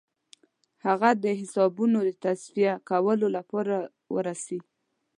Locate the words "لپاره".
3.37-3.75